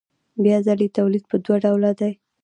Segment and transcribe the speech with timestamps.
[0.43, 2.11] بیا ځلي تولید په دوه ډوله دی